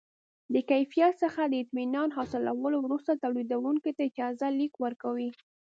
[0.53, 5.29] د کیفیت څخه د اطمینان حاصلولو وروسته تولیدوونکي ته اجازه لیک ورکوي.